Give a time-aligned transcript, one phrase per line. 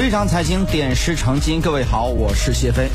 [0.00, 2.88] 非常财经点石成金，各位好，我是谢飞。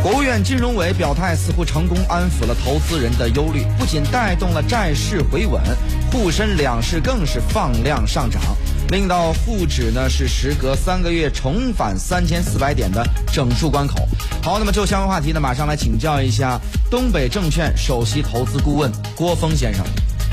[0.00, 5.60] 国务院金融委表态，似乎成功安抚了投资人的忧虑，不仅带动了债市回稳，
[6.12, 8.40] 沪深两市更是放量上涨，
[8.90, 14.08] 令到沪指呢是时隔三个月重返三千四百点的整数关口。
[14.40, 19.84] 好，那么就相关话题呢，马上来请教一下东北证券首席投资顾问郭峰先生。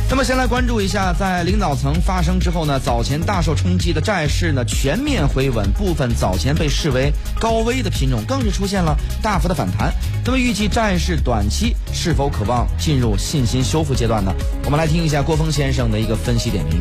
[0.08, 9.92] 那么先来关注一下，在领导层发声之后呢，早前大受冲击的债市呢全面回稳，部分早前被视为高危的品种更是出现了大幅的反弹。
[10.24, 14.32] 那么预计债市短期是否可望进入信心修复阶段呢？
[14.64, 16.80] 我们来听一下郭峰先生的一个分析点评。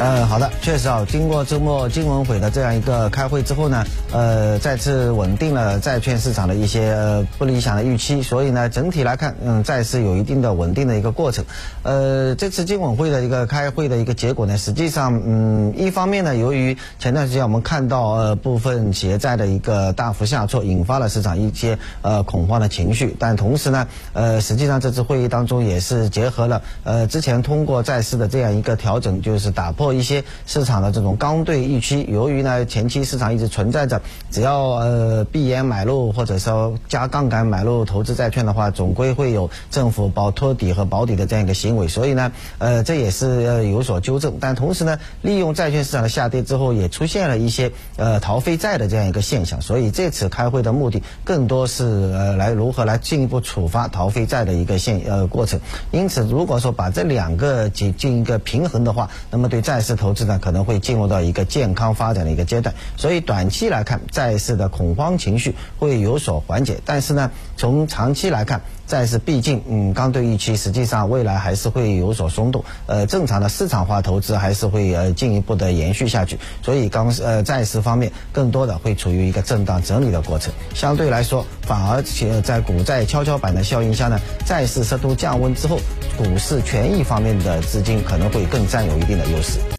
[0.00, 11.44] 呃，好的，确实啊，经过周末金融会的这样一个开会之后呢，呃，再次稳定了债券市场的一些不理想的预期，所以呢，整体来看，嗯，债市有一定的稳定的一个过程。
[11.84, 29.91] 呃，这次金管会的一个开会的一个结果呢，实际上，嗯，一方面呢，由于前段时间我们看到呃部分企业债的一个大幅下挫，引发了市场一些呃恐慌的情绪，但同时呢，呃，实际上这次会议当中也是结合了呃之前通过债市的这样一个调整，就是打破。
[29.92, 44.38] 一些市场的这种刚兑预期，由于呢前期市场一直存在着，只要呃闭眼买入或者说加杠杆买入投资债券的话，总归会有政府保托底和保底的这样一个行为，所以呢呃 这也是要有所纠正。
[44.40, 55.60] 但同时呢，利用债券市场的下跌之后，也出现了一些呃逃废债的这样一个现象，所以这次开会的目的更多是呃来如何来进一步处罚逃废债的一个现呃过程。
[55.90, 66.78] 因此，如果说把这两个进进一个平衡的话，那么对债债市投资呢可能会进入到一个健康发展的一个阶段，所以短期来看，债市的恐慌情绪会有所缓解。
[66.84, 72.62] 但是呢，从长期来看，债市毕竟嗯刚兑预期，实际上未来还是会有所松动。
[72.86, 76.38] 呃，正常的市场化投资还是会呃进一步的延续下去。
[76.60, 80.52] 所以刚呃债市方面更多的会处于一个震荡整理的过程。
[80.74, 85.78] 相对来说，反而且在股债跷跷板的效应下呢，再次适度降温之后，
[86.18, 89.58] 股市权益方面的资金可能会更占有一定的优势。